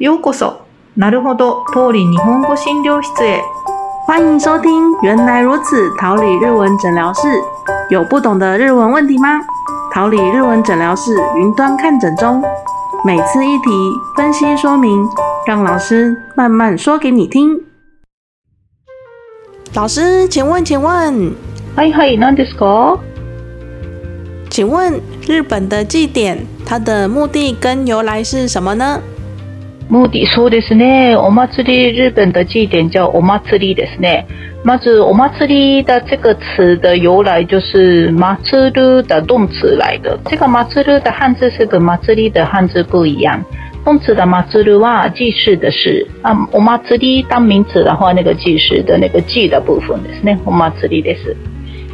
[0.00, 0.62] ようこそ。
[0.96, 3.42] なるほど、通り日本語診療室へ。
[4.06, 7.28] 欢迎收听《原来如此》桃李日文诊疗室。
[7.90, 9.40] 有不懂的日文问题吗？
[9.92, 12.42] 桃李日文诊疗室云端看诊中，
[13.04, 13.70] 每次一题
[14.16, 15.06] 分析说明，
[15.46, 17.60] 让老师慢慢说给你听。
[19.74, 21.34] 老师，请问，请问，
[21.76, 22.98] はいはい、何ですか
[24.48, 29.00] 请问日本的祭典，它的目的跟由来是什么呢？
[29.87, 31.15] 目的そうですね。
[31.15, 34.25] お祭り日本的祭典叫お祭りですね。
[34.63, 40.17] まずお祭り的这个词的由来就是祭る的动词来的。
[40.25, 43.39] 这个祭る的汉字是跟祭り的汉字不一样。
[43.83, 50.39] 动词的祭るは祭祀的事啊，お祭り当名词的话，那个祭祀的那个祭的部分ですね。
[50.45, 51.35] お祭りです。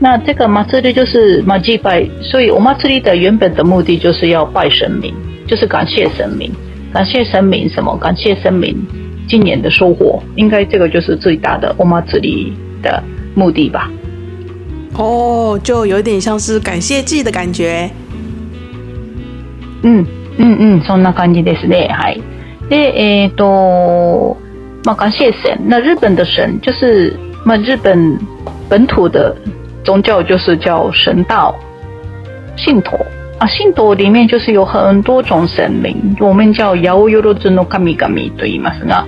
[0.00, 5.14] 那这个祭る就是ま祭拜，所以お祭り的原本的目的就是要拜神明，
[5.46, 6.50] 就是感谢神明。
[6.95, 7.97] 感谢神明什么？
[7.97, 8.75] 感谢神明
[9.27, 13.01] 今年的收获，应该这个就是最大的我们这里的
[13.33, 13.89] 目的吧。
[14.97, 17.89] 哦，就有点像是感谢祭的感觉。
[19.83, 20.05] 嗯
[20.37, 21.87] 嗯嗯，そんな感じですね。
[21.89, 22.21] はい。
[22.69, 24.37] で、えっと、
[24.83, 25.57] まあ感谢神。
[25.65, 28.17] 那日本的神就是，那日本
[28.69, 29.35] 本土的
[29.83, 31.55] 宗教就是叫神道
[32.57, 32.97] 信徒。
[33.39, 39.03] 啊，信徒里面就是有很多种神明，我们叫摇游罗尊の神々と言いますが，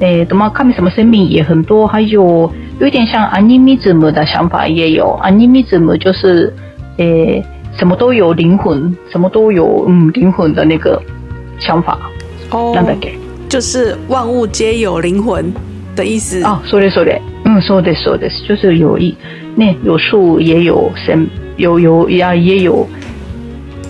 [0.00, 6.52] 诶，那么神什么神明也很多，还有有点像アニミズム的想法也有，アニミズム就是
[6.98, 7.42] 诶
[7.78, 11.00] 什么都有灵魂，什么都有嗯灵魂的那个
[11.58, 11.98] 想法。
[12.50, 13.12] 哦，なんだっけ？
[13.48, 15.50] 就是万物皆有灵魂
[15.96, 16.42] 的意思。
[16.42, 19.16] 啊，そうですそうです，嗯，そうですそうです，就是有一
[19.56, 22.86] 那有树也有神，有有呀也有。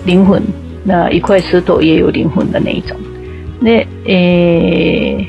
[0.05, 0.41] 灵魂，
[0.83, 2.97] 那一块石头也有灵魂的那一种。
[3.61, 5.27] で、えー、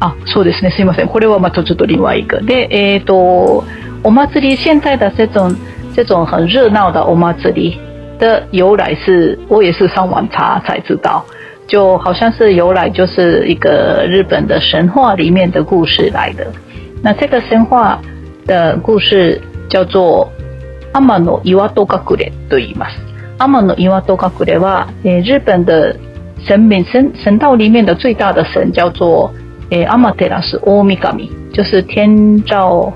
[0.00, 0.70] あ、そうですね。
[0.70, 1.08] すいません。
[1.08, 2.40] これはまたちょっと另外一个。
[2.40, 3.64] で、 えっ、ー、と、
[4.04, 5.54] お祭り现在的这种
[5.94, 7.78] 这种很热闹的お祭り
[8.18, 11.24] 的由来是，我也是上网查才知道，
[11.66, 16.46] 就好像是由来就是一个日本的神话里面的故事来的。
[17.02, 17.98] 那这个神话
[18.46, 20.30] 的故事叫做
[20.92, 23.07] 天の岩戸隠れと言います。
[23.39, 25.95] 阿玛诺伊瓦多卡古列瓦，诶，日本的
[26.45, 29.31] 神明神神道里面的最大的神叫做
[29.69, 32.91] 诶阿玛特拉斯欧米伽米，就是天照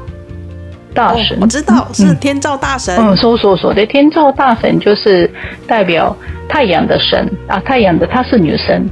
[0.93, 1.37] 大神。
[1.39, 2.93] 我知道是天照大神。
[2.97, 5.31] 嗯，说说说的天照大神就是
[5.65, 6.15] 代表
[6.49, 8.85] 太阳的神啊，太阳的她是女神，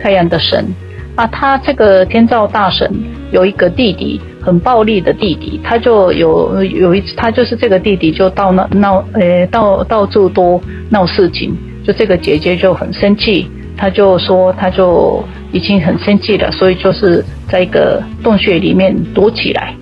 [0.00, 0.66] 太阳的神
[1.14, 2.92] 啊，她这个天照大神
[3.30, 4.20] 有一个弟弟。
[4.46, 11.52] 很暴力的弟弟，他就有有一次，他就是这个弟弟就到那闹，呃，到到处多闹事情，
[11.84, 15.20] 就这个姐姐就很生气，他就说他就
[15.50, 19.74] 已经很生气了，所以就是在一个洞穴里面躲起来，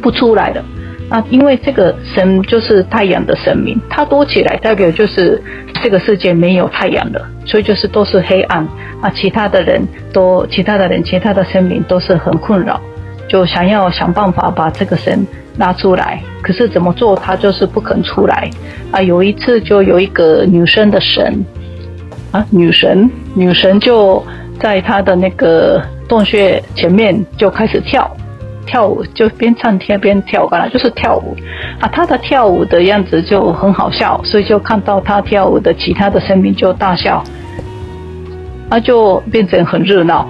[0.00, 0.64] 不出来了。
[1.08, 5.40] 啊，因为这个神就是太阳的神明，他多起来代表就是
[5.82, 8.66] 这个世界没有太阳了，所以就是都是黑暗
[9.00, 12.80] 啊，其他的人都，其他的人，其他的生命都是很困扰。
[13.28, 15.26] 就想要想办法把这个神
[15.58, 18.48] 拉出来，可是怎么做他就是不肯出来
[18.92, 19.02] 啊！
[19.02, 21.44] 有一次就有一个女生的神
[22.30, 24.24] 啊，女神女神就
[24.60, 28.08] 在他的那个洞穴前面就开始跳
[28.66, 31.36] 跳舞，就边唱天边跳，本来就是跳舞
[31.80, 31.88] 啊。
[31.88, 37.22] 他的跳舞的样子就很好笑，所以就看到他跳舞的其他的生命就大笑，
[38.68, 40.28] 啊，就变成很热闹。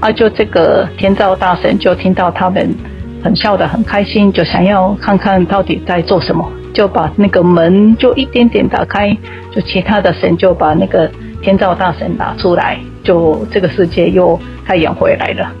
[0.00, 2.74] 啊，就这个天照大神就听到他们
[3.22, 6.44] 很笑得很开心，就想要看看到底在做什么，
[6.74, 9.16] 就把那个门就一点点打开，
[9.52, 11.08] 就其他的神就把那个
[11.40, 15.52] 天照大神拿出来，就这个世界又太阳回来了。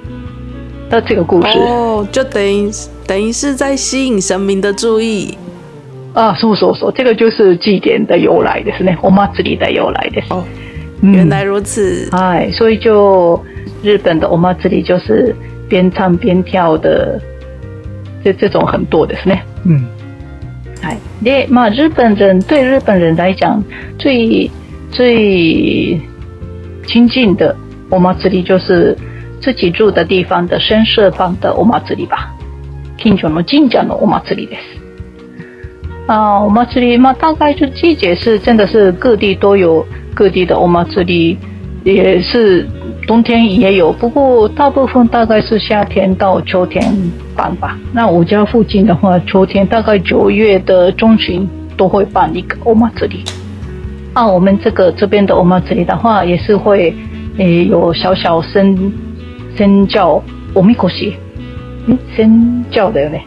[0.92, 1.58] 那这个故事。
[1.58, 2.70] 哦，就等于
[3.04, 5.36] 等于是在吸引神明的注意。
[6.12, 10.22] 啊，说说说，这个就是祭典的由来的是呢，我妈这里的由来的。
[10.28, 10.44] 哦，
[11.02, 13.42] 原来如此，哎，所以就。
[13.82, 15.34] 日本的我妈这里就是
[15.68, 17.20] 边唱边跳的，
[18.22, 19.36] 这这种很多的是呢。
[19.64, 19.84] 嗯，
[20.82, 23.60] 哎，那嘛日本人对日本人来讲
[23.98, 24.48] 最
[24.92, 26.00] 最
[26.86, 27.56] 亲近的
[27.90, 28.96] 我妈这里就是
[29.41, 32.33] 自己住的地方的深色版的我妈这里吧。
[32.97, 34.77] 近所の神社のお祭りです。
[36.07, 41.37] 啊，お祭り嘛，大概就季节是真的是各地都有各地的お祭り，
[41.83, 42.67] 也是。
[43.07, 46.83] 冬天也有，不过大部分大概是夏天到秋天
[47.33, 47.79] 办吧。
[47.93, 53.23] 那我家附近的话，秋天大概九月的中旬都会办一个欧玛这里。
[54.13, 56.93] 啊，我们这个这边的欧玛这里的话，也是会
[57.37, 58.75] 诶有小小身
[59.56, 60.22] 身教
[60.54, 61.16] 欧米古西，
[61.86, 63.18] 嗯，身教的呢。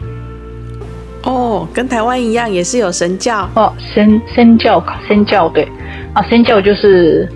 [1.24, 3.48] 哦，跟台湾一样，也是有神教。
[3.54, 5.68] 哦，神神教神教对。
[6.14, 7.28] 啊，神教就是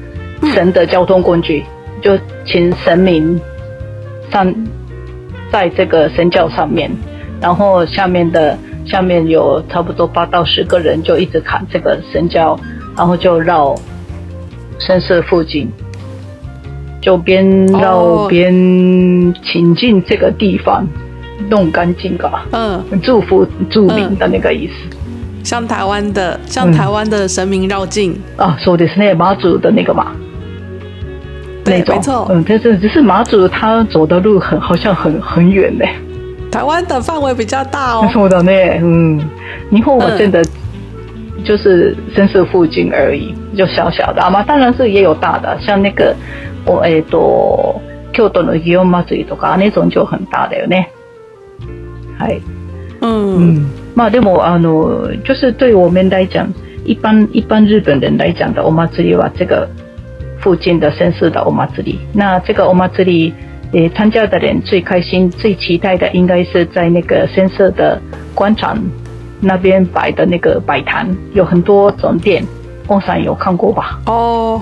[0.54, 1.64] 神的交通工具，
[2.00, 3.38] 就请神明
[4.31, 4.54] 上
[5.52, 6.90] 在这个神教上面，
[7.40, 12.58] 然后下面的下面有差不多八到十个人，就一直砍这个神教，
[12.96, 13.75] 然后就绕
[14.78, 15.70] 神社附近，
[17.00, 18.52] 就边绕边
[19.43, 20.87] 请进这个地方。
[21.49, 24.73] 弄干净吧，嗯，祝福祝民的那个意思，
[25.43, 28.14] 像台湾的，像台湾的神明绕境。
[28.37, 30.12] 啊，说的是那马祖的那个嘛，
[31.64, 35.85] 对，没错，嗯，但是只是马祖他走的路很好像很很远呢，
[36.53, 39.20] 台湾的范围比较大哦，说的呢，嗯，
[39.70, 40.44] 你和我真的
[41.43, 44.23] 就是身世附近而已，就小小的。
[44.23, 46.14] 啊嘛，当然是也有大的，像那个
[46.66, 47.80] 我诶多
[48.12, 50.88] 京都の祇園祭とか那种就很大的よね。
[52.18, 52.40] はい。
[53.02, 53.66] 嗯嗯，
[53.96, 56.46] まあでもあの就是对我们来讲，
[56.84, 59.68] 一般一般日本人来讲的お祭りは这个
[60.40, 61.98] 附近的绅士的お祭り。
[62.12, 63.32] 那这个お祭り，
[63.72, 67.98] 诶，参加的人最开心、最期待的，应该是在那个深色的
[68.34, 68.76] 广场
[69.40, 72.44] 那边摆的那个摆摊，有很多种店。
[72.88, 74.00] 翁山有看过吧？
[74.06, 74.60] 哦，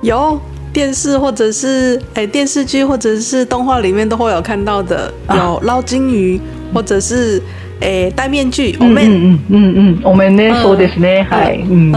[0.00, 0.40] 有。
[0.77, 6.39] 电视或者是哎电视剧或者是动画里面都会有看到的，有捞金鱼
[6.73, 7.41] 或者是
[7.79, 8.75] 哎戴面具。
[8.79, 11.93] 嗯嗯嗯嗯，我们呢说的是呢，还嗯，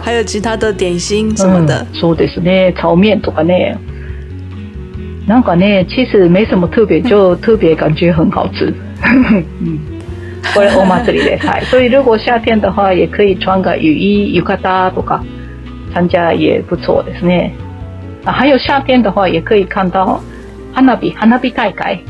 [0.00, 1.86] 还有其他的点心什么的。
[1.92, 3.76] 说的是呢，炒面とかね。
[5.24, 8.74] なんかね，其实没什么特别，就 特别感觉很好吃。
[9.02, 9.78] 嗯，
[10.52, 11.64] これお祭りで、はい。
[11.66, 15.20] 所 以如果夏天的话，也可以穿个雨衣、浴衣とか
[15.94, 17.52] 参加也不错ですね。
[18.26, 20.20] 还有夏天的话，也可以看到
[20.74, 22.04] 花火、花火大会、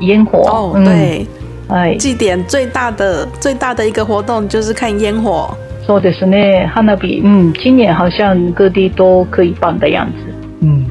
[0.00, 0.38] 烟火。
[0.40, 1.26] 哦，对，
[1.68, 5.56] 哎，祭典最大的、最大的一个活动就是看烟火。
[5.86, 10.32] そうですね、花火，嗯，今年好像各地都可以办的样子。
[10.60, 10.84] 嗯，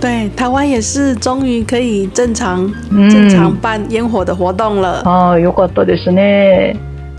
[0.00, 5.02] 对，台湾也是终于可以正常、正常办烟火的活动了。
[5.04, 6.74] 啊，よかったですね。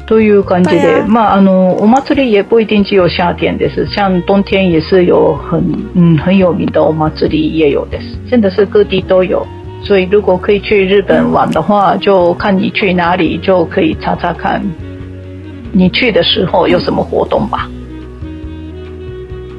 [0.08, 3.86] という感じで、まあ、あの、お祭り也不一定只有夏天です。
[3.94, 5.62] 像冬天也是有很、
[5.94, 8.30] 嗯、很有名的お祭り也有です。
[8.30, 9.46] 真的是各地都有。
[9.84, 14.62] 所以如果可以去日本玩的话，就看你去哪里，就可以查查看，
[15.72, 17.68] 你去的时候有什么活动吧？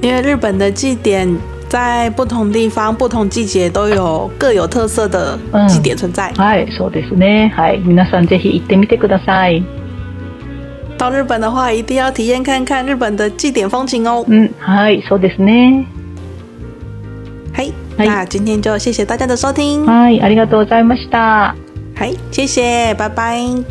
[0.01, 1.29] 因为日本的祭典
[1.67, 5.37] 在不同地方、不同季节都有各有特色的
[5.67, 6.33] 祭典存在。
[6.35, 7.53] はい、そうですね。
[7.55, 9.63] はい、皆さんぜひ行ってみてください。
[10.98, 14.24] 到日本的话，一定要体验看看日本的祭典风情哦。
[14.28, 15.86] 嗯，はい、そうですね。
[17.54, 19.84] はい、那今天就谢谢大家的收听。
[19.86, 21.54] はい、ありがとうございました。
[21.94, 23.64] はい、谢谢，拜拜。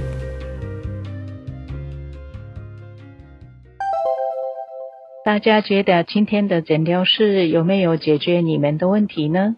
[5.25, 9.55] 大家觉得今天的诊疗室有没有解决你们的问题呢？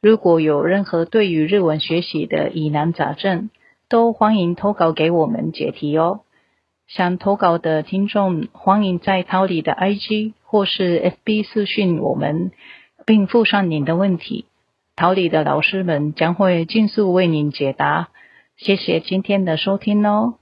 [0.00, 3.50] 如果有任何对于日文学习的疑难杂症，
[3.88, 6.20] 都欢迎投稿给我们解题哦。
[6.87, 12.51] 想投稿的听众，欢迎在桃李的 IG 或是 FB 私讯我们，
[13.05, 14.45] 并附上您的问题，
[14.95, 18.07] 桃李的老师们将会尽速为您解答。
[18.55, 20.35] 谢谢今天的收听哦。